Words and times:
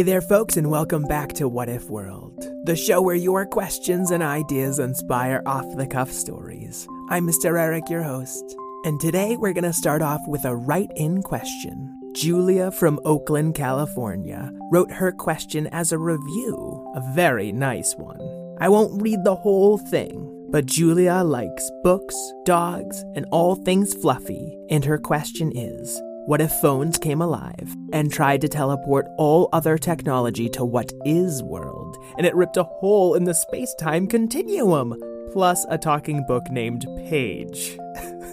Hey 0.00 0.04
there, 0.04 0.22
folks, 0.22 0.56
and 0.56 0.70
welcome 0.70 1.02
back 1.02 1.34
to 1.34 1.46
What 1.46 1.68
If 1.68 1.90
World, 1.90 2.42
the 2.64 2.74
show 2.74 3.02
where 3.02 3.14
your 3.14 3.44
questions 3.44 4.10
and 4.10 4.22
ideas 4.22 4.78
inspire 4.78 5.42
off 5.44 5.76
the 5.76 5.86
cuff 5.86 6.10
stories. 6.10 6.88
I'm 7.10 7.26
Mr. 7.26 7.60
Eric, 7.60 7.90
your 7.90 8.02
host, 8.02 8.56
and 8.86 8.98
today 8.98 9.36
we're 9.36 9.52
going 9.52 9.64
to 9.64 9.74
start 9.74 10.00
off 10.00 10.22
with 10.26 10.46
a 10.46 10.56
write 10.56 10.90
in 10.96 11.22
question. 11.22 12.00
Julia 12.14 12.70
from 12.70 12.98
Oakland, 13.04 13.54
California, 13.54 14.50
wrote 14.72 14.90
her 14.90 15.12
question 15.12 15.66
as 15.66 15.92
a 15.92 15.98
review, 15.98 16.90
a 16.96 17.02
very 17.14 17.52
nice 17.52 17.94
one. 17.96 18.56
I 18.58 18.70
won't 18.70 19.02
read 19.02 19.22
the 19.22 19.36
whole 19.36 19.76
thing, 19.76 20.48
but 20.50 20.64
Julia 20.64 21.16
likes 21.16 21.70
books, 21.82 22.16
dogs, 22.46 23.04
and 23.14 23.26
all 23.30 23.54
things 23.54 23.92
fluffy, 23.92 24.56
and 24.70 24.82
her 24.82 24.96
question 24.96 25.52
is 25.54 26.00
what 26.30 26.40
if 26.40 26.52
phones 26.60 26.96
came 26.96 27.20
alive 27.20 27.76
and 27.92 28.12
tried 28.12 28.40
to 28.40 28.46
teleport 28.46 29.04
all 29.18 29.48
other 29.52 29.76
technology 29.76 30.48
to 30.48 30.64
what 30.64 30.92
is 31.04 31.42
world, 31.42 31.96
and 32.16 32.24
it 32.24 32.36
ripped 32.36 32.56
a 32.56 32.62
hole 32.62 33.16
in 33.16 33.24
the 33.24 33.34
space 33.34 33.74
time 33.80 34.06
continuum, 34.06 34.94
plus 35.32 35.66
a 35.70 35.76
talking 35.76 36.24
book 36.28 36.48
named 36.48 36.86
Paige? 36.98 37.76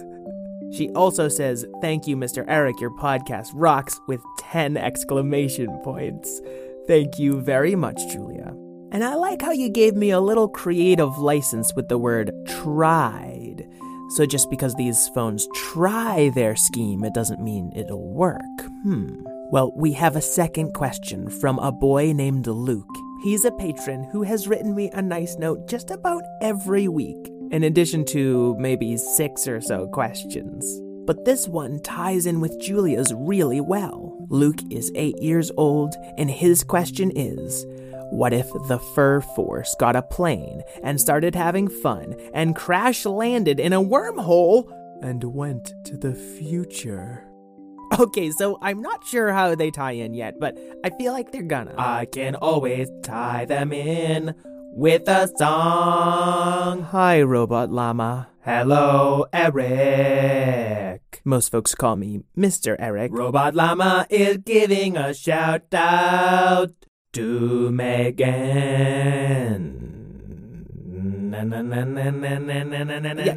she 0.72 0.90
also 0.90 1.26
says, 1.26 1.66
Thank 1.80 2.06
you, 2.06 2.16
Mr. 2.16 2.44
Eric, 2.46 2.80
your 2.80 2.96
podcast 2.98 3.48
rocks, 3.52 3.98
with 4.06 4.20
10 4.38 4.76
exclamation 4.76 5.80
points. 5.82 6.40
Thank 6.86 7.18
you 7.18 7.40
very 7.40 7.74
much, 7.74 8.00
Julia. 8.12 8.54
And 8.92 9.02
I 9.02 9.16
like 9.16 9.42
how 9.42 9.50
you 9.50 9.68
gave 9.68 9.96
me 9.96 10.10
a 10.10 10.20
little 10.20 10.48
creative 10.48 11.18
license 11.18 11.74
with 11.74 11.88
the 11.88 11.98
word 11.98 12.30
tried. 12.46 13.37
So 14.10 14.24
just 14.24 14.50
because 14.50 14.74
these 14.74 15.08
phones 15.08 15.48
try 15.54 16.30
their 16.30 16.56
scheme, 16.56 17.04
it 17.04 17.14
doesn't 17.14 17.42
mean 17.42 17.72
it'll 17.76 18.08
work. 18.08 18.40
Hmm. 18.82 19.22
Well, 19.50 19.72
we 19.76 19.92
have 19.92 20.16
a 20.16 20.22
second 20.22 20.72
question 20.74 21.28
from 21.28 21.58
a 21.58 21.72
boy 21.72 22.12
named 22.12 22.46
Luke. 22.46 22.94
He's 23.22 23.44
a 23.44 23.52
patron 23.52 24.04
who 24.04 24.22
has 24.22 24.46
written 24.46 24.74
me 24.74 24.90
a 24.92 25.02
nice 25.02 25.36
note 25.36 25.68
just 25.68 25.90
about 25.90 26.22
every 26.40 26.86
week, 26.88 27.16
in 27.50 27.64
addition 27.64 28.04
to 28.06 28.56
maybe 28.58 28.96
six 28.96 29.48
or 29.48 29.60
so 29.60 29.86
questions. 29.88 30.80
But 31.06 31.24
this 31.24 31.48
one 31.48 31.80
ties 31.80 32.26
in 32.26 32.40
with 32.40 32.60
Julia's 32.60 33.12
really 33.16 33.60
well. 33.60 34.26
Luke 34.28 34.60
is 34.70 34.92
eight 34.94 35.18
years 35.22 35.50
old, 35.56 35.94
and 36.18 36.30
his 36.30 36.62
question 36.62 37.10
is 37.16 37.64
what 38.10 38.32
if 38.32 38.50
the 38.68 38.78
Fur 38.94 39.20
Force 39.20 39.74
got 39.78 39.96
a 39.96 40.02
plane 40.02 40.62
and 40.82 41.00
started 41.00 41.34
having 41.34 41.68
fun 41.68 42.16
and 42.32 42.56
crash 42.56 43.04
landed 43.04 43.60
in 43.60 43.72
a 43.72 43.82
wormhole 43.82 44.70
and 45.02 45.22
went 45.24 45.72
to 45.84 45.96
the 45.96 46.14
future? 46.14 47.24
Okay, 47.98 48.30
so 48.30 48.58
I'm 48.60 48.82
not 48.82 49.04
sure 49.06 49.32
how 49.32 49.54
they 49.54 49.70
tie 49.70 49.92
in 49.92 50.14
yet, 50.14 50.38
but 50.38 50.58
I 50.84 50.90
feel 50.90 51.12
like 51.12 51.32
they're 51.32 51.42
gonna. 51.42 51.74
I 51.78 52.04
can 52.04 52.34
always 52.34 52.90
tie 53.02 53.44
them 53.44 53.72
in 53.72 54.34
with 54.72 55.08
a 55.08 55.28
song. 55.36 56.82
Hi, 56.82 57.22
Robot 57.22 57.70
Llama. 57.70 58.28
Hello, 58.44 59.26
Eric. 59.32 61.20
Most 61.24 61.50
folks 61.50 61.74
call 61.74 61.96
me 61.96 62.20
Mr. 62.36 62.76
Eric. 62.78 63.12
Robot 63.12 63.54
Llama 63.54 64.06
is 64.10 64.38
giving 64.38 64.96
a 64.96 65.12
shout 65.14 65.74
out 65.74 66.72
to 67.12 67.70
Megan. 67.70 68.98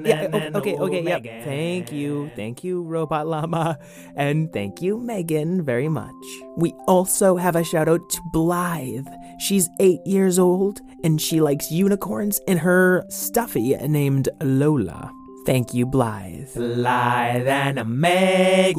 Yeah, 0.05 0.27
okay, 0.55 0.75
okay, 0.75 1.01
yeah. 1.03 1.19
Thank 1.43 1.91
you, 1.91 2.31
thank 2.35 2.63
you, 2.63 2.83
Robot 2.83 3.27
Llama, 3.27 3.77
and 4.15 4.51
thank 4.53 4.81
you, 4.81 4.97
Megan, 4.97 5.63
very 5.63 5.89
much. 5.89 6.13
We 6.57 6.73
also 6.87 7.35
have 7.35 7.55
a 7.55 7.63
shout 7.63 7.87
out 7.87 8.01
to 8.09 8.21
Blythe. 8.33 9.07
She's 9.39 9.69
eight 9.79 9.99
years 10.05 10.39
old, 10.39 10.81
and 11.03 11.21
she 11.21 11.41
likes 11.41 11.71
unicorns 11.71 12.39
and 12.47 12.59
her 12.59 13.03
stuffy 13.09 13.75
named 13.87 14.29
Lola. 14.41 15.11
Thank 15.45 15.73
you, 15.73 15.85
Blythe. 15.87 16.53
Blythe 16.53 17.47
and 17.47 17.79
a 17.79 17.85
Megan, 17.85 18.75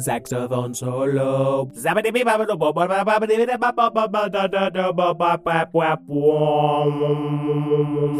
saxophone 0.00 0.74
solo. 0.74 1.68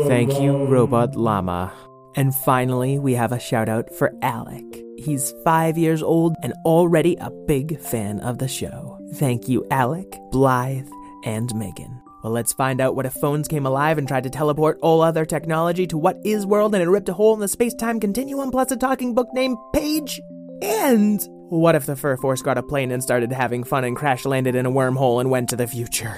Thank 0.09 0.41
you, 0.41 0.67
Robot 0.67 1.15
Llama. 1.15 1.73
And 2.17 2.35
finally, 2.35 2.99
we 2.99 3.15
have 3.15 3.31
a 3.31 3.39
shout 3.39 3.69
out 3.69 3.89
for 3.95 4.13
Alec. 4.23 4.65
He's 4.99 5.33
five 5.45 5.79
years 5.79 6.03
old 6.03 6.35
and 6.43 6.53
already 6.65 7.17
a 7.21 7.31
big 7.47 7.79
fan 7.81 8.19
of 8.21 8.39
the 8.39 8.49
show. 8.49 8.99
Thank 9.15 9.49
you, 9.49 9.65
Alec, 9.71 10.19
Blythe, 10.33 10.89
and 11.25 11.55
Megan. 11.55 12.01
Well, 12.23 12.33
let's 12.33 12.53
find 12.53 12.81
out 12.81 12.95
what 12.97 13.07
if 13.07 13.15
phones 13.15 13.49
came 13.49 13.65
alive 13.65 13.97
and 13.97 14.07
tried 14.07 14.25
to 14.25 14.31
teleport 14.31 14.79
all 14.83 15.01
other 15.01 15.25
technology 15.25 15.87
to 15.87 15.97
what 15.97 16.19
is 16.25 16.45
world 16.45 16.75
and 16.75 16.83
it 16.83 16.89
ripped 16.89 17.09
a 17.09 17.15
hole 17.15 17.33
in 17.33 17.41
the 17.41 17.49
space 17.49 17.73
time 17.75 17.99
continuum 17.99 18.51
plus 18.51 18.71
a 18.71 18.77
talking 18.77 19.15
book 19.15 19.29
named 19.33 19.57
Page? 19.73 20.21
And 20.63 21.27
what 21.49 21.75
if 21.75 21.87
the 21.87 21.97
Fur 21.97 22.19
Force 22.19 22.43
got 22.43 22.59
a 22.59 22.63
plane 22.63 22.91
and 22.93 23.03
started 23.03 23.33
having 23.33 23.65
fun 23.65 23.85
and 23.85 23.97
crash 23.97 24.27
landed 24.27 24.55
in 24.55 24.67
a 24.67 24.71
wormhole 24.71 25.21
and 25.21 25.31
went 25.31 25.49
to 25.49 25.57
the 25.57 25.67
future? 25.67 26.15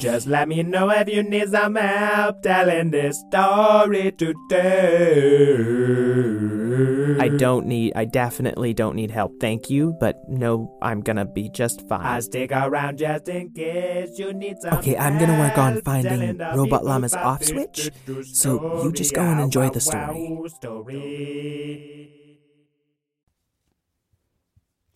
Just 0.00 0.26
let 0.26 0.48
me 0.48 0.62
know 0.62 0.88
if 0.90 1.08
you 1.08 1.22
need 1.22 1.50
some 1.50 1.74
help 1.74 2.42
telling 2.42 2.90
this 2.90 3.22
story 3.28 4.12
today. 4.12 5.28
I 7.20 7.28
don't 7.28 7.66
need, 7.66 7.92
I 7.96 8.04
definitely 8.04 8.74
don't 8.74 8.96
need 8.96 9.10
help, 9.10 9.32
thank 9.40 9.70
you, 9.70 9.96
but 10.00 10.16
no, 10.28 10.76
I'm 10.82 11.00
gonna 11.00 11.24
be 11.24 11.48
just 11.48 11.88
fine. 11.88 12.04
I 12.04 12.20
stick 12.20 12.52
around 12.52 12.98
just 12.98 13.28
in 13.28 13.50
case 13.50 14.18
you 14.18 14.32
need 14.32 14.58
some 14.60 14.74
Okay, 14.74 14.96
I'm 14.96 15.18
gonna 15.18 15.38
work 15.38 15.58
on 15.58 15.80
finding 15.82 16.38
Robot 16.38 16.84
Llama's 16.84 17.14
off 17.14 17.44
switch, 17.44 17.90
so 18.32 18.82
you 18.84 18.92
just 18.92 19.14
go 19.14 19.22
and 19.22 19.40
enjoy 19.40 19.70
the 19.70 19.80
story. 19.80 20.38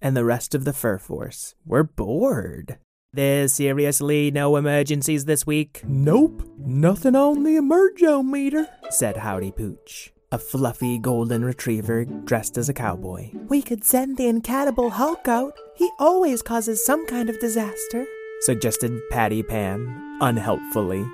and 0.00 0.16
the 0.16 0.24
rest 0.24 0.54
of 0.54 0.64
the 0.64 0.72
Fur 0.72 0.98
Force 0.98 1.54
were 1.64 1.84
bored. 1.84 2.78
There's 3.12 3.54
seriously 3.54 4.30
no 4.30 4.56
emergencies 4.56 5.24
this 5.24 5.46
week? 5.46 5.82
Nope, 5.86 6.42
nothing 6.58 7.16
on 7.16 7.44
the 7.44 7.56
emergometer, 7.56 8.66
said 8.90 9.16
Howdy 9.16 9.52
Pooch, 9.52 10.12
a 10.30 10.38
fluffy 10.38 10.98
golden 10.98 11.44
retriever 11.44 12.04
dressed 12.04 12.58
as 12.58 12.68
a 12.68 12.74
cowboy. 12.74 13.30
We 13.48 13.62
could 13.62 13.84
send 13.84 14.16
the 14.18 14.26
incatible 14.26 14.90
Hulk 14.90 15.26
out. 15.28 15.58
He 15.76 15.90
always 15.98 16.42
causes 16.42 16.84
some 16.84 17.06
kind 17.06 17.30
of 17.30 17.40
disaster, 17.40 18.06
suggested 18.40 19.00
Patty 19.10 19.42
Pan, 19.42 20.18
unhelpfully. 20.20 21.04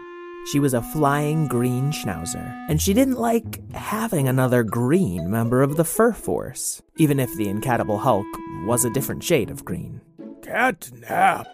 She 0.50 0.58
was 0.58 0.74
a 0.74 0.82
flying 0.82 1.46
green 1.46 1.92
schnauzer, 1.92 2.66
and 2.68 2.82
she 2.82 2.92
didn't 2.92 3.18
like 3.18 3.60
having 3.72 4.28
another 4.28 4.64
green 4.64 5.30
member 5.30 5.62
of 5.62 5.76
the 5.76 5.84
fur 5.84 6.12
force, 6.12 6.82
even 6.98 7.20
if 7.20 7.34
the 7.36 7.48
incatible 7.48 7.98
Hulk 7.98 8.26
was 8.66 8.84
a 8.84 8.90
different 8.90 9.22
shade 9.22 9.50
of 9.50 9.64
green. 9.64 10.00
Cat 10.42 10.90
nap, 11.08 11.46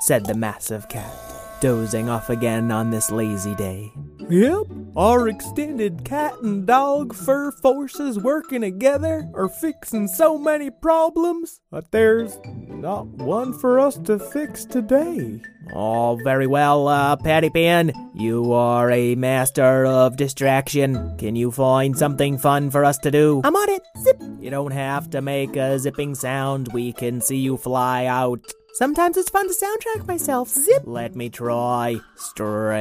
said 0.00 0.24
the 0.24 0.34
massive 0.34 0.88
cat, 0.88 1.12
dozing 1.60 2.08
off 2.08 2.30
again 2.30 2.72
on 2.72 2.90
this 2.90 3.10
lazy 3.10 3.54
day. 3.54 3.92
Yep, 4.30 4.66
our 4.94 5.26
extended 5.26 6.04
cat 6.04 6.34
and 6.42 6.66
dog 6.66 7.14
fur 7.14 7.50
forces 7.50 8.18
working 8.18 8.60
together 8.60 9.26
are 9.32 9.48
fixing 9.48 10.06
so 10.06 10.36
many 10.36 10.68
problems, 10.70 11.62
but 11.70 11.90
there's 11.92 12.38
not 12.68 13.06
one 13.06 13.58
for 13.58 13.80
us 13.80 13.96
to 14.04 14.18
fix 14.18 14.66
today. 14.66 15.40
Oh, 15.72 16.20
very 16.22 16.46
well, 16.46 16.88
uh, 16.88 17.16
Patty 17.16 17.48
Pan. 17.48 17.90
You 18.14 18.52
are 18.52 18.90
a 18.90 19.14
master 19.14 19.86
of 19.86 20.18
distraction. 20.18 21.16
Can 21.16 21.34
you 21.34 21.50
find 21.50 21.96
something 21.96 22.36
fun 22.36 22.70
for 22.70 22.84
us 22.84 22.98
to 22.98 23.10
do? 23.10 23.40
I'm 23.44 23.56
on 23.56 23.70
it. 23.70 23.82
Zip. 24.02 24.22
You 24.40 24.50
don't 24.50 24.72
have 24.72 25.08
to 25.10 25.22
make 25.22 25.56
a 25.56 25.78
zipping 25.78 26.14
sound. 26.14 26.68
We 26.74 26.92
can 26.92 27.22
see 27.22 27.38
you 27.38 27.56
fly 27.56 28.04
out. 28.04 28.44
Sometimes 28.78 29.16
it's 29.16 29.28
fun 29.28 29.48
to 29.48 29.52
soundtrack 29.52 30.06
myself. 30.06 30.48
Zip. 30.50 30.84
Let 30.84 31.16
me 31.16 31.30
try. 31.30 32.00
Stretch. 32.14 32.78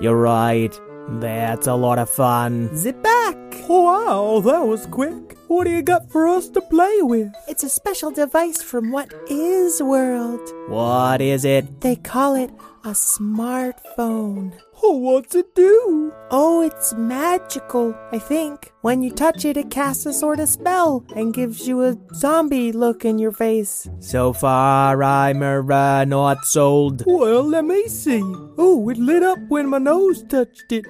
You're 0.00 0.16
right. 0.16 0.80
That's 1.20 1.66
a 1.66 1.74
lot 1.74 1.98
of 1.98 2.08
fun. 2.08 2.74
Zip 2.74 3.02
back. 3.02 3.37
Wow, 3.68 4.40
that 4.46 4.66
was 4.66 4.86
quick. 4.86 5.36
What 5.46 5.64
do 5.64 5.70
you 5.70 5.82
got 5.82 6.10
for 6.10 6.26
us 6.26 6.48
to 6.50 6.60
play 6.62 7.02
with? 7.02 7.30
It's 7.48 7.64
a 7.64 7.68
special 7.68 8.10
device 8.10 8.62
from 8.62 8.90
What 8.90 9.12
Is 9.28 9.82
World. 9.82 10.40
What 10.68 11.20
is 11.20 11.44
it? 11.44 11.82
They 11.82 11.96
call 11.96 12.34
it 12.34 12.50
a 12.84 12.92
smartphone. 12.92 14.58
Oh, 14.82 14.96
what's 14.96 15.34
it 15.34 15.54
do? 15.54 16.14
Oh, 16.30 16.62
it's 16.62 16.94
magical, 16.94 17.94
I 18.10 18.18
think. 18.18 18.72
When 18.80 19.02
you 19.02 19.10
touch 19.10 19.44
it, 19.44 19.58
it 19.58 19.70
casts 19.70 20.06
a 20.06 20.14
sort 20.14 20.40
of 20.40 20.48
spell 20.48 21.04
and 21.14 21.34
gives 21.34 21.68
you 21.68 21.82
a 21.82 21.98
zombie 22.14 22.72
look 22.72 23.04
in 23.04 23.18
your 23.18 23.32
face. 23.32 23.86
So 24.00 24.32
far, 24.32 25.02
I'm 25.02 25.42
uh, 25.42 26.04
not 26.06 26.46
sold. 26.46 27.02
Well, 27.06 27.42
let 27.42 27.66
me 27.66 27.86
see. 27.88 28.22
Oh, 28.56 28.88
it 28.88 28.96
lit 28.96 29.22
up 29.22 29.38
when 29.48 29.68
my 29.68 29.78
nose 29.78 30.22
touched 30.22 30.72
it. 30.72 30.86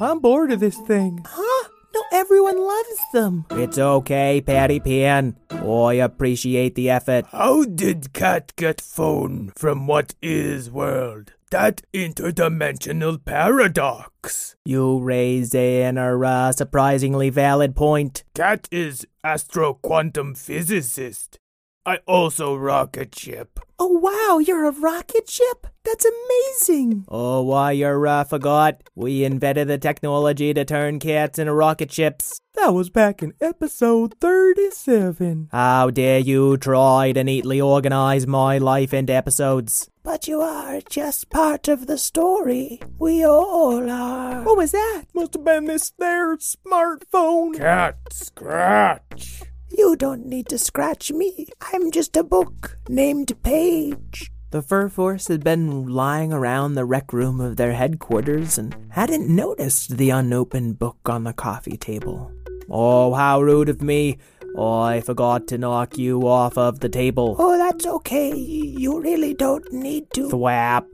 I'm 0.00 0.18
bored 0.20 0.50
of 0.50 0.60
this 0.60 0.78
thing. 0.78 1.24
Huh? 1.28 1.68
No, 1.94 2.02
everyone 2.12 2.60
loves 2.60 3.00
them. 3.12 3.46
It's 3.52 3.78
okay, 3.78 4.40
Patty 4.40 4.80
Pan. 4.80 5.36
I 5.50 5.94
appreciate 5.94 6.74
the 6.74 6.90
effort. 6.90 7.26
How 7.30 7.64
did 7.64 8.12
Cat 8.12 8.52
get 8.56 8.80
phone 8.80 9.52
from 9.54 9.86
what 9.86 10.14
is 10.20 10.70
world? 10.70 11.34
That 11.50 11.82
interdimensional 11.92 13.24
paradox. 13.24 14.56
You 14.64 14.98
raise 14.98 15.54
an 15.54 15.98
uh, 15.98 16.50
surprisingly 16.50 17.30
valid 17.30 17.76
point. 17.76 18.24
Cat 18.34 18.68
is 18.72 19.06
astro 19.22 19.74
quantum 19.74 20.34
physicist. 20.34 21.38
I 21.86 21.98
also 22.06 22.56
rocket 22.56 23.14
ship. 23.14 23.60
Oh, 23.78 23.98
wow, 23.98 24.38
you're 24.38 24.64
a 24.64 24.70
rocket 24.70 25.28
ship? 25.28 25.66
That's 25.84 26.06
amazing. 26.06 27.04
Oh, 27.08 27.42
why, 27.42 27.72
you're, 27.72 28.06
uh, 28.06 28.24
forgot. 28.24 28.82
We 28.94 29.22
invented 29.22 29.68
the 29.68 29.76
technology 29.76 30.54
to 30.54 30.64
turn 30.64 30.98
cats 30.98 31.38
into 31.38 31.52
rocket 31.52 31.92
ships. 31.92 32.38
That 32.54 32.72
was 32.72 32.88
back 32.88 33.22
in 33.22 33.34
episode 33.38 34.14
37. 34.18 35.48
How 35.52 35.90
dare 35.90 36.20
you 36.20 36.56
try 36.56 37.12
to 37.12 37.22
neatly 37.22 37.60
organize 37.60 38.26
my 38.26 38.56
life 38.56 38.94
into 38.94 39.12
episodes? 39.12 39.90
But 40.02 40.26
you 40.26 40.40
are 40.40 40.80
just 40.88 41.28
part 41.28 41.68
of 41.68 41.86
the 41.86 41.98
story. 41.98 42.80
We 42.98 43.26
all 43.26 43.90
are. 43.90 44.42
What 44.42 44.56
was 44.56 44.72
that? 44.72 45.04
Must 45.14 45.34
have 45.34 45.44
been 45.44 45.66
this 45.66 45.92
there 45.98 46.34
smartphone. 46.38 47.58
Cat 47.58 47.98
scratch. 48.10 49.42
You 49.76 49.96
don't 49.96 50.26
need 50.26 50.48
to 50.50 50.58
scratch 50.58 51.10
me. 51.10 51.48
I'm 51.72 51.90
just 51.90 52.16
a 52.16 52.22
book 52.22 52.78
named 52.88 53.32
Page. 53.42 54.30
The 54.52 54.62
Fur 54.62 54.88
Force 54.88 55.26
had 55.26 55.42
been 55.42 55.88
lying 55.88 56.32
around 56.32 56.74
the 56.74 56.84
rec 56.84 57.12
room 57.12 57.40
of 57.40 57.56
their 57.56 57.72
headquarters 57.72 58.56
and 58.56 58.76
hadn't 58.90 59.28
noticed 59.28 59.96
the 59.96 60.10
unopened 60.10 60.78
book 60.78 60.98
on 61.06 61.24
the 61.24 61.32
coffee 61.32 61.76
table. 61.76 62.30
Oh, 62.70 63.14
how 63.14 63.42
rude 63.42 63.68
of 63.68 63.82
me. 63.82 64.18
Oh, 64.54 64.80
I 64.80 65.00
forgot 65.00 65.48
to 65.48 65.58
knock 65.58 65.98
you 65.98 66.28
off 66.28 66.56
of 66.56 66.78
the 66.78 66.88
table. 66.88 67.34
Oh, 67.36 67.58
that's 67.58 67.84
okay. 67.84 68.32
You 68.32 69.00
really 69.00 69.34
don't 69.34 69.72
need 69.72 70.08
to. 70.12 70.28
Thwap. 70.28 70.86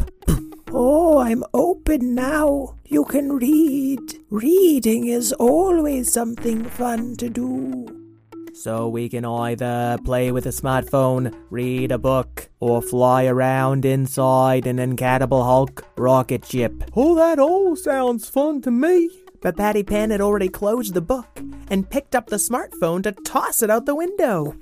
Oh, 0.73 1.19
I'm 1.19 1.45
open 1.53 2.15
now. 2.15 2.77
You 2.87 3.05
can 3.05 3.33
read. 3.33 4.01
Reading 4.31 5.07
is 5.07 5.35
always 5.35 6.11
something 6.11 6.65
fun 6.65 7.17
to 7.17 7.29
do. 7.29 8.00
So 8.54 8.88
we 8.88 9.09
can 9.09 9.25
either 9.25 9.99
play 10.04 10.33
with 10.33 10.47
a 10.47 10.50
smartphone, 10.50 11.35
read 11.50 11.92
a 11.92 11.99
book, 11.99 12.49
or 12.61 12.83
fly 12.83 13.26
around 13.26 13.85
inside 13.85 14.66
an 14.66 14.78
incatible 14.78 15.45
Hulk 15.45 15.85
rocket 15.97 16.45
ship. 16.45 16.73
Oh, 16.95 17.14
that 17.14 17.38
all 17.38 17.76
sounds 17.76 18.28
fun 18.28 18.61
to 18.62 18.71
me. 18.71 19.11
But 19.40 19.57
Patty 19.57 19.83
Pan 19.83 20.11
had 20.11 20.21
already 20.21 20.49
closed 20.49 20.92
the 20.95 21.00
book 21.00 21.40
and 21.69 21.88
picked 21.88 22.14
up 22.14 22.26
the 22.26 22.37
smartphone 22.37 23.02
to 23.04 23.12
toss 23.12 23.62
it 23.62 23.71
out 23.71 23.87
the 23.87 23.95
window. 23.95 24.54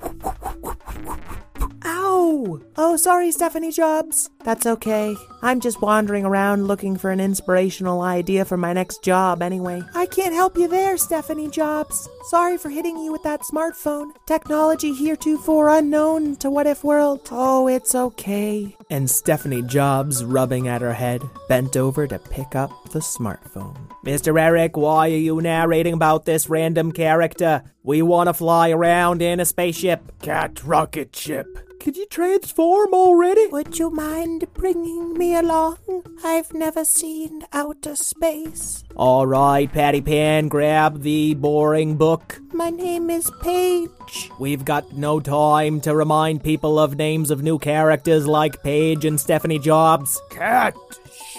Ow! 1.85 2.61
Oh, 2.77 2.97
sorry, 2.97 3.33
Stephanie 3.33 3.73
Jobs. 3.73 4.31
That's 4.45 4.67
okay. 4.67 5.17
I'm 5.43 5.61
just 5.61 5.81
wandering 5.83 6.25
around 6.25 6.67
looking 6.67 6.97
for 6.97 7.11
an 7.11 7.21
inspirational 7.21 8.03
idea 8.03 8.45
for 8.45 8.57
my 8.57 8.73
next 8.73 9.03
job 9.03 9.43
anyway. 9.43 9.83
I 9.95 10.07
can't 10.07 10.35
help 10.35 10.57
you 10.57 10.69
there, 10.69 10.97
Stephanie 10.97 11.51
Jobs. 11.51 12.09
Sorry 12.29 12.57
for 12.57 12.69
hitting 12.69 12.99
you 12.99 13.11
with 13.11 13.23
that 13.23 13.43
smartphone. 13.43 14.13
Technology 14.27 14.95
heretofore 14.95 15.69
unknown 15.71 16.37
to 16.37 16.51
What 16.51 16.67
If 16.67 16.85
World. 16.85 17.29
Oh, 17.31 17.69
it's 17.69 17.95
okay. 17.95 18.77
And 18.91 19.11
Stephanie 19.11 19.63
Jobs, 19.63 20.25
rubbing 20.25 20.69
at 20.69 20.83
her 20.83 20.95
head, 20.95 21.23
bent 21.49 21.77
over 21.77 22.07
to 22.07 22.19
pick 22.19 22.55
up 22.55 22.71
the 22.91 23.01
smartphone. 23.01 23.77
Mr. 24.05 24.41
Eric, 24.41 24.77
why 24.77 25.09
are 25.09 25.17
you 25.17 25.41
narrating 25.41 25.95
about 25.95 26.25
this 26.25 26.49
random 26.49 26.93
character? 26.93 27.63
We 27.83 28.03
want 28.03 28.29
to 28.29 28.35
fly 28.35 28.71
around 28.71 29.23
in 29.23 29.41
a 29.41 29.45
spaceship. 29.45 30.21
Cat 30.23 30.63
rocket 30.65 31.17
ship. 31.17 31.48
Could 31.81 31.97
you 31.97 32.07
transform 32.07 32.93
already? 32.93 33.47
Would 33.47 33.79
you 33.79 33.89
mind 33.89 34.47
bringing 34.55 35.15
me 35.15 35.37
along? 35.37 35.79
I've 36.25 36.53
never 36.53 36.85
seen 36.85 37.45
outer 37.53 37.95
space. 37.95 38.83
All 38.97 39.27
right, 39.27 39.73
Patty 39.73 40.01
Pan, 40.01 40.49
grab 40.49 41.03
the 41.03 41.35
boring 41.35 41.97
book. 41.97 42.41
My 42.53 42.71
name 42.71 43.11
is 43.11 43.31
Paige. 43.41 44.31
We've 44.41 44.65
got 44.65 44.93
no 44.95 45.21
time 45.21 45.81
to 45.83 45.95
remind 45.95 46.43
people 46.43 46.79
of 46.81 46.97
names 46.97 47.31
of 47.31 47.43
new 47.43 47.59
characters 47.59 48.27
like 48.27 48.63
Paige 48.65 49.05
and 49.05 49.21
Stephanie 49.21 49.61
Jobs. 49.61 50.21
Cat 50.31 50.75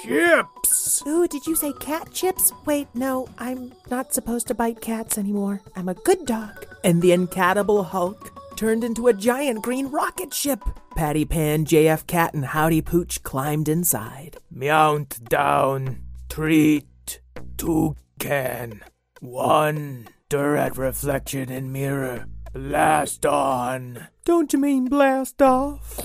ships. 0.01 1.03
Ooh, 1.05 1.27
did 1.27 1.46
you 1.46 1.55
say 1.55 1.74
cat 1.81 2.12
chips? 2.13 2.53
Wait, 2.65 2.88
no, 2.93 3.27
I'm 3.38 3.74
not 3.91 4.13
supposed 4.13 4.48
to 4.48 4.55
bite 4.55 4.79
cats 4.81 5.17
anymore. 5.17 5.62
I'm 5.75 5.89
a 5.89 5.93
good 5.93 6.25
dog. 6.25 6.65
And 6.84 7.01
the 7.01 7.12
incatible 7.12 7.84
Hulk 7.84 8.38
turned 8.59 8.83
into 8.83 9.07
a 9.07 9.13
giant 9.13 9.61
green 9.61 9.87
rocket 9.87 10.33
ship. 10.33 10.61
Patty 10.93 11.23
Pan, 11.23 11.63
JF 11.63 12.05
Cat, 12.07 12.33
and 12.33 12.43
Howdy 12.43 12.81
Pooch 12.81 13.23
climbed 13.23 13.69
inside. 13.69 14.35
Mount 14.51 15.23
down. 15.29 16.03
Treat. 16.27 17.21
Toucan. 17.55 18.83
One. 19.21 20.09
Direct 20.27 20.77
reflection 20.77 21.49
in 21.49 21.71
mirror. 21.71 22.25
Blast 22.51 23.25
on. 23.25 24.09
Don't 24.25 24.51
you 24.51 24.59
mean 24.59 24.89
blast 24.89 25.41
off? 25.41 25.97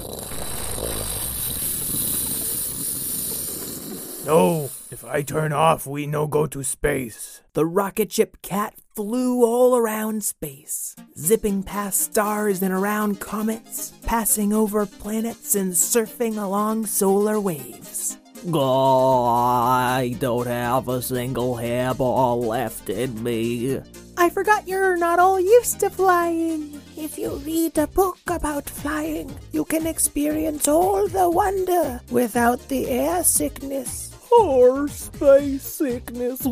No, 4.25 4.70
if 4.92 5.04
I 5.04 5.23
turn 5.23 5.52
off, 5.52 5.88
we 5.88 6.06
no 6.06 6.28
go 6.28 6.46
to 6.46 6.62
space. 6.62 7.42
The 7.54 7.66
rocket 7.66 8.12
ship 8.12 8.40
Cat 8.42 8.75
flew 8.94 9.44
all 9.44 9.76
around 9.76 10.22
space, 10.22 10.94
zipping 11.18 11.62
past 11.64 12.00
stars 12.00 12.62
and 12.62 12.72
around 12.72 13.18
comets, 13.18 13.92
passing 14.06 14.52
over 14.52 14.86
planets 14.86 15.56
and 15.56 15.72
surfing 15.72 16.36
along 16.36 16.86
solar 16.86 17.40
waves. 17.40 18.16
Oh, 18.52 19.24
I 19.24 20.14
don't 20.20 20.46
have 20.46 20.88
a 20.88 21.02
single 21.02 21.56
hairball 21.56 22.46
left 22.46 22.88
in 22.88 23.20
me. 23.22 23.80
I 24.16 24.30
forgot 24.30 24.68
you're 24.68 24.96
not 24.96 25.18
all 25.18 25.40
used 25.40 25.80
to 25.80 25.90
flying. 25.90 26.80
If 26.96 27.18
you 27.18 27.30
read 27.44 27.76
a 27.78 27.88
book 27.88 28.18
about 28.28 28.70
flying, 28.70 29.34
you 29.50 29.64
can 29.64 29.88
experience 29.88 30.68
all 30.68 31.08
the 31.08 31.28
wonder 31.28 32.00
without 32.12 32.60
the 32.68 32.88
air 32.88 33.24
sickness. 33.24 34.13
Or 34.41 34.88
space 34.88 35.62
sickness. 35.62 36.47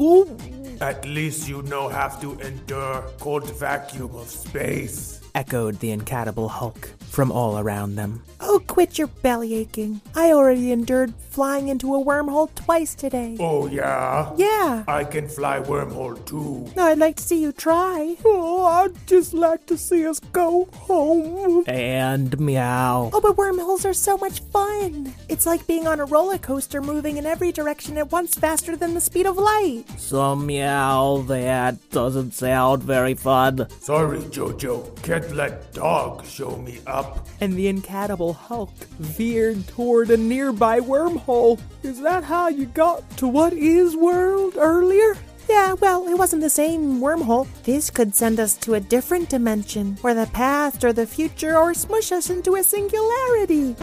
At 0.81 1.05
least 1.05 1.49
you 1.49 1.63
no 1.63 1.89
have 1.89 2.21
to 2.21 2.39
endure 2.41 3.05
cold 3.19 3.51
vacuum 3.59 4.15
of 4.15 4.29
space. 4.29 5.22
Echoed 5.35 5.79
the 5.81 5.91
incatible 5.91 6.49
Hulk 6.49 6.91
from 7.01 7.31
all 7.33 7.59
around 7.59 7.97
them. 7.97 8.23
Oh, 8.41 8.61
quit 8.67 8.99
your 8.99 9.07
belly 9.07 9.55
aching. 9.55 10.01
I 10.15 10.33
already 10.33 10.73
endured 10.73 11.15
flying 11.31 11.69
into 11.69 11.95
a 11.95 12.05
wormhole 12.05 12.55
twice 12.55 12.95
today. 12.95 13.37
Oh, 13.39 13.67
yeah? 13.67 14.33
Yeah. 14.37 14.85
I 14.89 15.05
can 15.05 15.29
fly 15.29 15.61
wormhole 15.61 16.25
too. 16.27 16.71
No, 16.77 16.85
I'd 16.85 16.99
like 16.99 17.17
to 17.17 17.23
see 17.23 17.41
you 17.41 17.53
try. 17.53 18.17
Oh, 18.25 18.65
I'd 18.67 19.07
just 19.07 19.33
like 19.33 19.67
to 19.67 19.79
see 19.79 20.07
us 20.07 20.21
go 20.33 20.69
home. 20.73 21.65
And 21.67 22.39
meow. 22.41 23.11
Oh, 23.13 23.21
but 23.21 23.37
wormholes 23.37 23.85
are 23.87 23.95
so 23.95 24.19
much 24.19 24.41
fun. 24.41 25.15
It's 25.29 25.47
like 25.47 25.67
being 25.67 25.87
on 25.87 26.01
a 26.01 26.05
roller 26.07 26.39
coaster 26.39 26.83
moving 26.83 27.17
in 27.17 27.27
every 27.27 27.53
direction 27.53 27.97
at 27.97 28.11
once 28.11 28.35
faster 28.35 28.77
than 28.77 28.95
the 28.95 29.01
speed 29.01 29.27
of 29.27 29.37
light. 29.37 29.85
So 29.99 30.35
meow, 30.35 31.25
that 31.29 31.91
doesn't 31.91 32.33
sound 32.33 32.83
very 32.83 33.15
fun. 33.15 33.67
Sorry, 33.81 34.19
Jojo. 34.19 35.03
Can't 35.03 35.22
let 35.31 35.73
dog 35.73 36.25
show 36.27 36.57
me 36.57 36.81
up. 36.87 37.27
And 37.41 37.55
the 37.55 37.69
incatible 37.69 38.33
Hulk 38.33 38.75
veered 38.99 39.67
toward 39.69 40.11
a 40.11 40.17
nearby 40.17 40.81
wormhole. 40.81 41.61
Is 41.83 42.01
that 42.01 42.25
how 42.25 42.49
you 42.49 42.67
got 42.67 43.09
to 43.19 43.29
what 43.29 43.53
is 43.53 43.97
world 43.97 44.55
earlier? 44.57 45.17
Yeah, 45.49 45.75
well, 45.75 46.09
it 46.09 46.17
wasn't 46.17 46.43
the 46.43 46.51
same 46.51 47.01
wormhole. 47.01 47.47
This 47.65 47.91
could 47.91 48.15
send 48.15 48.41
us 48.41 48.57
to 48.59 48.75
a 48.75 48.81
different 48.81 49.29
dimension, 49.29 49.99
or 50.03 50.15
the 50.15 50.27
past, 50.33 50.85
or 50.85 50.93
the 50.93 51.07
future, 51.07 51.57
or 51.59 51.75
smush 51.75 52.13
us 52.13 52.31
into 52.31 52.55
a 52.55 52.63
singularity. 52.63 53.77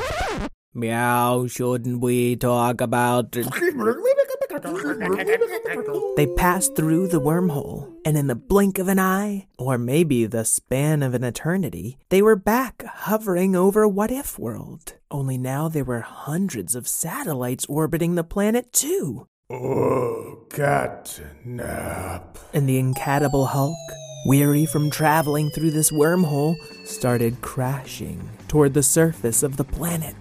Meow, 0.73 1.47
shouldn't 1.47 1.99
we 1.99 2.35
talk 2.35 2.81
about. 2.81 3.35
They 4.49 6.25
passed 6.35 6.75
through 6.75 7.07
the 7.09 7.21
wormhole, 7.21 7.93
and 8.03 8.17
in 8.17 8.27
the 8.27 8.35
blink 8.35 8.79
of 8.79 8.87
an 8.87 8.99
eye, 8.99 9.47
or 9.59 9.77
maybe 9.77 10.25
the 10.25 10.43
span 10.43 11.03
of 11.03 11.13
an 11.13 11.23
eternity, 11.23 11.97
they 12.09 12.23
were 12.23 12.35
back 12.35 12.83
hovering 12.83 13.55
over 13.55 13.87
What 13.87 14.11
If 14.11 14.39
World. 14.39 14.95
Only 15.11 15.37
now 15.37 15.69
there 15.69 15.83
were 15.83 16.01
hundreds 16.01 16.73
of 16.73 16.87
satellites 16.87 17.65
orbiting 17.67 18.15
the 18.15 18.23
planet, 18.23 18.73
too. 18.73 19.27
Oh, 19.51 20.45
cat 20.49 21.21
nap. 21.45 22.39
And 22.53 22.67
the 22.67 22.79
incatible 22.79 23.47
Hulk, 23.47 23.77
weary 24.25 24.65
from 24.65 24.89
traveling 24.89 25.51
through 25.51 25.71
this 25.71 25.91
wormhole, 25.91 26.55
started 26.85 27.41
crashing 27.41 28.29
toward 28.47 28.73
the 28.73 28.83
surface 28.83 29.43
of 29.43 29.57
the 29.57 29.63
planet. 29.63 30.15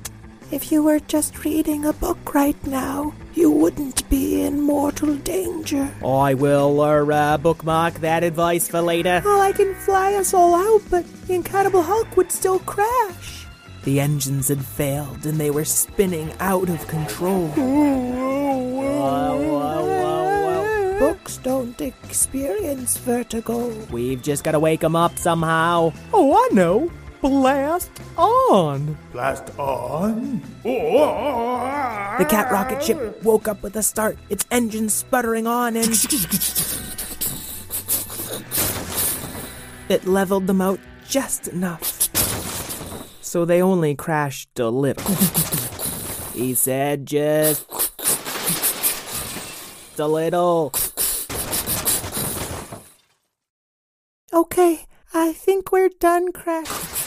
If 0.51 0.73
you 0.73 0.83
were 0.83 1.01
just 1.01 1.45
reading 1.45 1.85
a 1.85 1.93
book 1.93 2.35
right 2.35 2.57
now, 2.67 3.13
you 3.35 3.51
wouldn't 3.51 4.09
be 4.09 4.41
in 4.41 4.63
mortal 4.63 5.15
danger. 5.17 5.93
I 6.03 6.33
will 6.33 6.81
uh, 6.81 7.37
bookmark 7.37 7.95
that 8.01 8.25
advice 8.25 8.67
for 8.67 8.81
later. 8.81 9.21
Oh, 9.27 9.41
I 9.41 9.53
can 9.53 9.75
fly 9.75 10.15
us 10.15 10.33
all 10.33 10.55
out, 10.55 10.81
but 10.89 11.05
the 11.27 11.35
Incatible 11.35 11.83
Hulk 11.83 12.17
would 12.17 12.33
still 12.33 12.61
crash. 12.61 13.47
The 13.85 14.01
engines 14.01 14.49
had 14.49 14.65
failed 14.65 15.27
and 15.27 15.39
they 15.39 15.51
were 15.51 15.67
spinning 15.67 16.33
out 16.41 16.71
of 16.71 16.87
control. 16.89 17.49
Books 20.99 21.37
don't 21.37 21.79
experience 21.81 22.97
vertigo. 22.97 23.69
We've 23.91 24.23
just 24.23 24.45
got 24.45 24.53
to 24.53 24.61
wake 24.61 24.83
him 24.83 24.97
up 24.97 25.19
somehow. 25.19 25.93
Oh, 26.15 26.35
I 26.35 26.55
know. 26.55 26.91
Blast 27.21 27.91
on. 28.17 28.97
Blast 29.13 29.51
on? 29.59 30.41
Oh, 30.65 32.17
The 32.19 32.25
cat 32.25 32.51
rocket 32.53 32.83
ship 32.83 33.23
woke 33.25 33.49
up 33.49 33.63
with 33.63 33.75
a 33.77 33.83
start, 33.83 34.17
its 34.31 34.47
engines 34.51 34.95
sputtering 34.95 35.47
on, 35.47 35.77
and 35.77 35.89
it 39.89 40.07
leveled 40.07 40.47
them 40.47 40.61
out 40.61 40.79
just 41.09 41.49
enough. 41.49 42.09
So 43.21 43.45
they 43.45 43.61
only 43.61 43.95
crashed 43.95 44.59
a 44.59 44.69
little. 44.69 45.13
He 46.35 46.55
said 46.55 47.05
just 47.07 47.67
a 49.99 50.07
little. 50.07 50.73
Okay, 54.33 54.87
I 55.13 55.33
think 55.33 55.73
we're 55.73 55.89
done 55.89 56.31
crashing. 56.33 56.98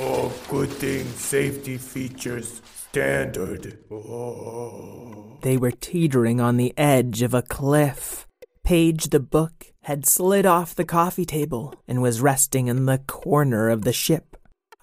Oh, 0.00 0.32
good 0.48 0.70
thing 0.70 1.04
safety 1.06 1.76
features 1.76 2.62
standard. 2.88 3.78
They 5.42 5.56
were 5.56 5.72
teetering 5.72 6.40
on 6.40 6.56
the 6.56 6.72
edge 6.78 7.22
of 7.22 7.34
a 7.34 7.42
cliff. 7.42 8.26
Paige 8.62 9.10
the 9.10 9.18
book 9.18 9.72
had 9.82 10.06
slid 10.06 10.46
off 10.46 10.74
the 10.74 10.84
coffee 10.84 11.24
table 11.24 11.74
and 11.88 12.00
was 12.00 12.20
resting 12.20 12.68
in 12.68 12.86
the 12.86 12.98
corner 12.98 13.68
of 13.68 13.82
the 13.82 13.92
ship. 13.92 14.36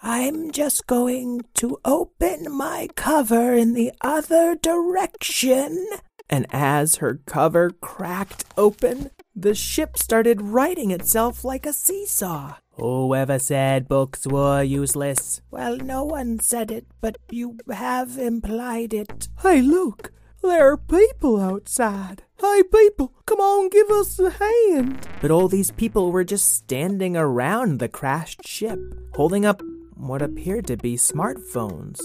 I'm 0.04 0.52
just 0.52 0.86
going 0.86 1.42
to 1.56 1.80
open 1.86 2.52
my 2.52 2.90
cover 2.96 3.54
in 3.54 3.74
the 3.74 3.94
other 4.02 4.56
direction. 4.56 5.88
And 6.30 6.46
as 6.50 6.98
her 6.98 7.22
cover 7.26 7.72
cracked 7.82 8.44
open, 8.58 9.12
the 9.34 9.56
ship 9.56 9.98
started 9.98 10.42
righting 10.42 10.92
itself 10.92 11.44
like 11.46 11.66
a 11.66 11.74
seesaw. 11.74 12.56
Whoever 12.78 13.40
said 13.40 13.88
books 13.88 14.28
were 14.28 14.62
useless? 14.62 15.42
Well, 15.50 15.78
no 15.78 16.04
one 16.04 16.40
said 16.40 16.72
it, 16.72 16.86
but 17.00 17.18
you 17.30 17.58
have 17.72 18.18
implied 18.18 18.94
it. 18.94 19.30
Hey, 19.42 19.62
look, 19.62 20.12
there 20.44 20.72
are 20.72 20.78
people 20.78 21.40
outside. 21.40 22.24
Hey, 22.42 22.64
people, 22.64 23.14
come 23.26 23.40
on, 23.40 23.70
give 23.70 23.90
us 23.90 24.20
a 24.20 24.30
hand. 24.30 25.08
But 25.22 25.32
all 25.32 25.48
these 25.48 25.72
people 25.72 26.12
were 26.12 26.26
just 26.26 26.54
standing 26.54 27.16
around 27.16 27.80
the 27.80 27.88
crashed 27.88 28.46
ship, 28.46 28.80
holding 29.14 29.46
up 29.46 29.62
what 29.96 30.22
appeared 30.22 30.68
to 30.68 30.76
be 30.76 30.98
smartphones. 30.98 32.02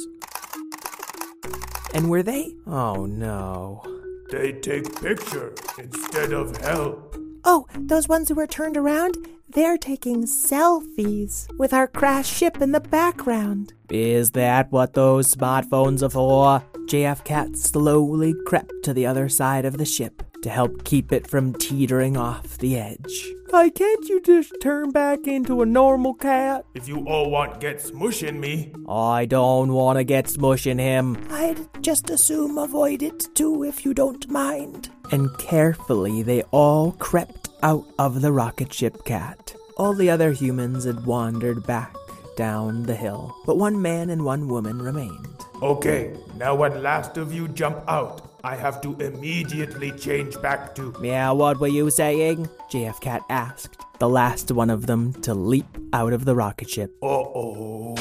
And 1.93 2.09
were 2.09 2.23
they? 2.23 2.55
Oh 2.67 3.07
no. 3.07 3.83
They 4.31 4.53
take 4.53 5.03
picture 5.03 5.53
instead 5.77 6.33
of 6.33 6.57
help. 6.59 7.17
Oh, 7.43 7.67
those 7.77 8.09
ones 8.09 8.29
who 8.29 8.37
were 8.37 8.47
turned 8.47 8.77
around? 8.77 9.17
They're 9.53 9.79
taking 9.79 10.27
selfies 10.27 11.49
with 11.59 11.75
our 11.75 11.89
crashed 11.89 12.33
ship 12.33 12.63
in 12.63 12.71
the 12.71 12.79
background. 12.79 13.73
Is 13.91 14.31
that 14.33 14.71
what 14.71 14.95
those 14.95 15.35
smartphones 15.35 16.05
are 16.05 16.11
for? 16.11 16.63
JF 16.87 17.25
Cat 17.25 17.57
slowly 17.57 18.33
crept 18.47 18.73
to 18.85 18.95
the 18.95 19.07
other 19.07 19.29
side 19.29 19.65
of 19.65 19.77
the 19.77 19.85
ship 19.85 20.23
to 20.43 20.51
help 20.51 20.85
keep 20.85 21.13
it 21.13 21.27
from 21.27 21.53
teetering 21.55 22.17
off 22.17 22.59
the 22.59 22.79
edge. 22.79 23.33
Why 23.51 23.69
can't 23.71 24.09
you 24.09 24.23
just 24.23 24.53
turn 24.63 24.93
back 24.93 25.27
into 25.27 25.63
a 25.63 25.67
normal 25.67 26.15
cat? 26.15 26.65
If 26.75 26.87
you 26.87 27.05
all 27.09 27.31
want 27.31 27.61
get 27.61 27.79
smushing 27.79 28.39
me, 28.39 28.73
I 28.89 29.27
don't 29.27 29.73
want 29.73 29.99
to 29.99 30.05
get 30.05 30.27
smushing 30.27 30.79
him. 30.79 31.27
I'd 31.31 31.83
just 31.83 32.09
assume 32.11 32.57
avoid 32.57 33.03
it 33.03 33.29
too 33.35 33.65
if 33.65 33.85
you 33.85 33.95
don't 33.95 34.29
mind. 34.31 34.91
And 35.11 35.37
carefully 35.39 36.23
they 36.23 36.43
all 36.53 36.93
crept 36.93 37.40
out 37.63 37.87
of 37.99 38.21
the 38.23 38.33
rocket 38.33 38.73
ship 38.73 39.05
cat. 39.05 39.55
All 39.77 39.95
the 39.95 40.11
other 40.11 40.33
humans 40.33 40.85
had 40.85 41.07
wandered 41.07 41.67
back 41.67 41.95
down 42.37 42.85
the 42.85 42.95
hill, 42.95 43.35
but 43.47 43.57
one 43.59 43.81
man 43.81 44.11
and 44.11 44.25
one 44.25 44.49
woman 44.49 44.81
remained. 44.81 45.27
okay, 45.63 46.17
now 46.37 46.55
when 46.55 46.83
last 46.83 47.17
of 47.17 47.33
you 47.33 47.47
jump 47.49 47.83
out, 47.87 48.31
I 48.43 48.57
have 48.57 48.81
to 48.81 48.95
immediately 49.01 49.93
change 49.93 50.41
back 50.41 50.75
to. 50.77 50.95
Yeah, 51.03 51.33
what 51.33 51.61
were 51.61 51.69
you 51.69 51.91
saying? 51.91 52.49
JF 52.71 53.01
Cat 53.01 53.23
asked, 53.29 53.77
the 53.99 54.09
last 54.09 54.51
one 54.51 54.71
of 54.71 54.87
them 54.87 55.13
to 55.23 55.35
leap 55.35 55.67
out 55.93 56.15
of 56.15 56.25
the 56.25 56.35
rocket 56.35 56.71
ship. 56.71 56.91
Uh 57.03 57.07
oh. 57.07 57.95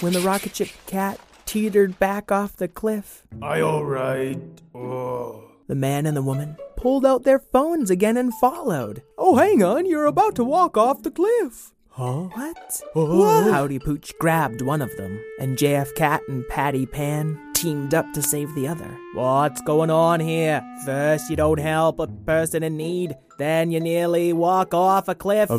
When 0.00 0.14
the 0.14 0.20
rocket 0.20 0.56
ship 0.56 0.70
cat 0.86 1.20
teetered 1.44 1.98
back 1.98 2.32
off 2.32 2.56
the 2.56 2.68
cliff, 2.68 3.26
I 3.42 3.60
alright. 3.60 4.40
Oh. 4.74 5.49
The 5.70 5.76
man 5.76 6.04
and 6.04 6.16
the 6.16 6.22
woman 6.22 6.56
pulled 6.74 7.06
out 7.06 7.22
their 7.22 7.38
phones 7.38 7.90
again 7.90 8.16
and 8.16 8.34
followed. 8.34 9.04
Oh, 9.16 9.36
hang 9.36 9.62
on, 9.62 9.86
you're 9.86 10.06
about 10.06 10.34
to 10.34 10.42
walk 10.42 10.76
off 10.76 11.04
the 11.04 11.12
cliff. 11.12 11.70
Huh? 11.90 12.22
What? 12.22 12.82
What? 12.94 13.52
Howdy 13.52 13.78
Pooch 13.78 14.12
grabbed 14.18 14.62
one 14.62 14.82
of 14.82 14.96
them, 14.96 15.22
and 15.38 15.56
JF 15.56 15.94
Cat 15.94 16.22
and 16.26 16.44
Patty 16.48 16.86
Pan 16.86 17.49
teamed 17.60 17.92
up 17.92 18.10
to 18.14 18.22
save 18.22 18.54
the 18.54 18.66
other. 18.66 18.98
What's 19.12 19.60
going 19.60 19.90
on 19.90 20.18
here? 20.18 20.64
First, 20.86 21.28
you 21.28 21.36
don't 21.36 21.58
help 21.60 22.00
a 22.00 22.06
person 22.06 22.62
in 22.62 22.78
need, 22.78 23.16
then 23.36 23.70
you 23.70 23.80
nearly 23.80 24.32
walk 24.32 24.72
off 24.72 25.08
a 25.08 25.14
cliff. 25.14 25.50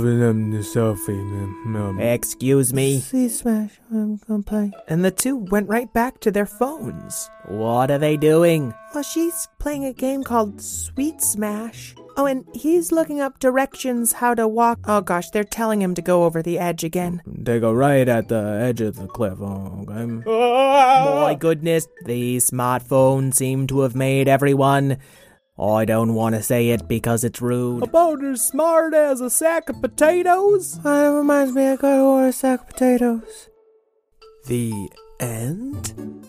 Excuse 2.00 2.74
me. 2.74 3.00
See 3.02 3.30
Smash, 3.30 3.80
um, 3.92 3.98
I'm 3.98 4.20
gonna 4.28 4.44
play. 4.44 4.72
And 4.88 5.06
the 5.06 5.12
two 5.12 5.36
went 5.36 5.70
right 5.70 5.94
back 5.94 6.20
to 6.22 6.32
their 6.32 6.48
phones. 6.48 7.30
What 7.48 7.92
are 7.92 8.00
they 8.00 8.18
doing? 8.18 8.74
Well, 8.96 9.04
she's 9.04 9.48
playing 9.60 9.86
a 9.86 9.94
game 9.94 10.24
called 10.24 10.60
Sweet 10.60 11.22
Smash. 11.22 11.94
Oh, 12.22 12.28
and 12.28 12.46
he's 12.54 12.92
looking 12.92 13.20
up 13.20 13.40
directions 13.40 14.14
how 14.14 14.36
to 14.36 14.48
walk. 14.48 14.78
Oh 14.86 15.02
gosh, 15.02 15.32
they're 15.32 15.44
telling 15.44 15.82
him 15.82 15.96
to 15.96 16.04
go 16.04 16.24
over 16.24 16.44
the 16.44 16.60
edge 16.60 16.84
again. 16.84 17.24
They 17.26 17.60
go 17.60 17.74
right 17.74 18.08
at 18.08 18.28
the 18.28 18.60
edge 18.62 18.80
of 18.80 18.96
the 18.96 19.08
cliff. 19.08 19.40
Oh, 19.42 19.84
okay. 19.90 20.06
My 21.26 21.34
goodness, 21.34 21.88
these 22.06 22.52
smartphones 22.52 23.34
seem 23.34 23.66
to 23.68 23.80
have 23.80 23.96
made 23.96 24.28
everyone. 24.28 25.00
I 25.60 25.86
don't 25.86 26.14
want 26.14 26.36
to 26.36 26.44
say 26.44 26.70
it 26.70 26.88
because 26.88 27.24
it's 27.24 27.42
rude. 27.42 27.82
About 27.82 28.24
as 28.24 28.48
smart 28.48 28.94
as 28.94 29.20
a 29.20 29.32
sack 29.32 29.68
of 29.70 29.82
potatoes? 29.82 30.80
Uh, 30.86 30.90
it 30.90 31.18
reminds 31.18 31.56
me, 31.56 31.70
I 31.70 31.76
got 31.76 31.96
to 31.96 32.02
order 32.04 32.28
a 32.28 32.32
sack 32.32 32.62
of 32.62 32.68
potatoes. 32.68 33.50
The 34.46 34.92
end? 35.20 36.21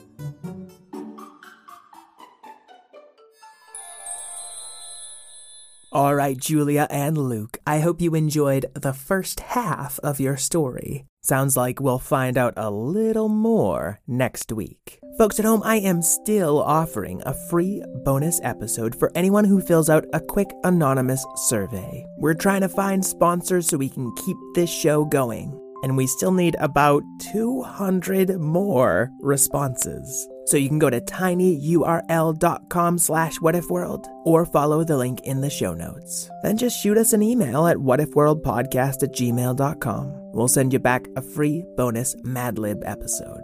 All 5.93 6.15
right, 6.15 6.39
Julia 6.39 6.87
and 6.89 7.19
Luke, 7.19 7.59
I 7.67 7.81
hope 7.81 8.01
you 8.01 8.15
enjoyed 8.15 8.65
the 8.73 8.95
first 8.95 9.41
half 9.41 9.99
of 9.99 10.21
your 10.21 10.39
story. 10.39 11.05
Sounds 11.21 11.55
like 11.55 11.81
we'll 11.81 11.99
find 11.99 12.39
out 12.39 12.55
a 12.57 12.71
little 12.71 13.29
more 13.29 14.01
next 14.07 14.51
week. 14.53 15.01
Folks 15.19 15.39
at 15.39 15.45
home, 15.45 15.61
I 15.63 15.77
am 15.77 16.01
still 16.01 16.63
offering 16.63 17.23
a 17.27 17.35
free 17.51 17.85
bonus 18.07 18.41
episode 18.43 18.99
for 18.99 19.13
anyone 19.15 19.45
who 19.45 19.61
fills 19.61 19.91
out 19.91 20.07
a 20.15 20.21
quick 20.21 20.49
anonymous 20.65 21.27
survey. 21.37 22.07
We're 22.17 22.33
trying 22.33 22.63
to 22.63 22.71
find 22.71 23.05
sponsors 23.05 23.69
so 23.69 23.77
we 23.77 23.91
can 23.91 24.11
keep 24.25 24.39
this 24.55 24.71
show 24.71 25.05
going, 25.05 25.53
and 25.83 25.95
we 25.95 26.07
still 26.07 26.33
need 26.33 26.57
about 26.59 27.03
200 27.33 28.39
more 28.39 29.11
responses. 29.21 30.27
So 30.45 30.57
you 30.57 30.69
can 30.69 30.79
go 30.79 30.91
to 30.91 31.01
tinyurl.com 31.01 32.99
slash 32.99 33.39
whatifworld 33.39 34.07
or 34.25 34.45
follow 34.45 34.85
the 34.85 34.97
link 34.97 35.21
in 35.21 35.41
the 35.41 35.51
show 35.51 35.73
notes. 35.73 36.29
Then 36.43 36.57
just 36.57 36.81
shoot 36.81 36.99
us 36.99 37.13
an 37.13 37.23
email 37.23 37.67
at 37.67 37.77
whatifworldpodcast 37.77 39.03
at 39.03 39.13
gmail.com. 39.13 40.33
We'll 40.33 40.49
send 40.49 40.73
you 40.73 40.79
back 40.79 41.07
a 41.17 41.23
free 41.23 41.65
bonus 41.77 42.17
Madlib 42.17 42.83
episode. 42.85 43.43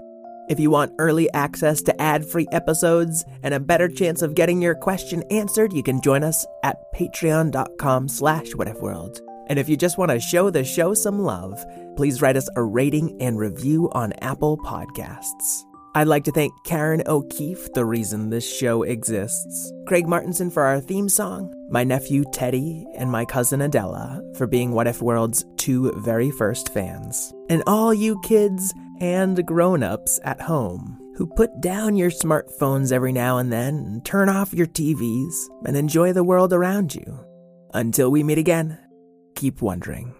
If 0.48 0.58
you 0.58 0.70
want 0.70 0.94
early 0.98 1.30
access 1.34 1.82
to 1.82 2.00
ad-free 2.00 2.48
episodes 2.52 3.22
and 3.42 3.52
a 3.52 3.60
better 3.60 3.86
chance 3.86 4.22
of 4.22 4.34
getting 4.34 4.62
your 4.62 4.74
question 4.74 5.22
answered, 5.30 5.74
you 5.74 5.82
can 5.82 6.00
join 6.00 6.24
us 6.24 6.46
at 6.64 6.90
patreon.com 6.94 8.08
slash 8.08 8.52
whatifworld. 8.52 9.20
And 9.48 9.58
if 9.58 9.68
you 9.68 9.76
just 9.76 9.98
want 9.98 10.10
to 10.10 10.20
show 10.20 10.48
the 10.48 10.64
show 10.64 10.94
some 10.94 11.18
love, 11.20 11.62
please 11.96 12.22
write 12.22 12.36
us 12.36 12.48
a 12.56 12.62
rating 12.62 13.20
and 13.20 13.38
review 13.38 13.90
on 13.92 14.14
Apple 14.22 14.56
Podcasts. 14.56 15.67
I'd 15.94 16.06
like 16.06 16.24
to 16.24 16.32
thank 16.32 16.52
Karen 16.64 17.02
O'Keeffe, 17.06 17.72
the 17.72 17.84
reason 17.84 18.30
this 18.30 18.48
show 18.48 18.82
exists, 18.82 19.72
Craig 19.86 20.06
Martinson 20.06 20.50
for 20.50 20.62
our 20.62 20.80
theme 20.80 21.08
song, 21.08 21.52
my 21.70 21.82
nephew 21.82 22.24
Teddy, 22.32 22.86
and 22.96 23.10
my 23.10 23.24
cousin 23.24 23.62
Adela 23.62 24.22
for 24.36 24.46
being 24.46 24.72
What 24.72 24.86
If 24.86 25.00
World's 25.00 25.44
two 25.56 25.92
very 26.00 26.30
first 26.30 26.72
fans, 26.72 27.32
and 27.48 27.62
all 27.66 27.94
you 27.94 28.20
kids 28.20 28.74
and 29.00 29.44
grown 29.46 29.82
ups 29.82 30.20
at 30.24 30.40
home 30.40 30.98
who 31.16 31.26
put 31.26 31.60
down 31.60 31.96
your 31.96 32.10
smartphones 32.10 32.92
every 32.92 33.12
now 33.12 33.38
and 33.38 33.52
then 33.52 33.74
and 33.78 34.04
turn 34.04 34.28
off 34.28 34.52
your 34.52 34.66
TVs 34.66 35.34
and 35.64 35.76
enjoy 35.76 36.12
the 36.12 36.22
world 36.22 36.52
around 36.52 36.94
you. 36.94 37.18
Until 37.74 38.10
we 38.10 38.22
meet 38.22 38.38
again, 38.38 38.78
keep 39.34 39.60
wondering. 39.60 40.14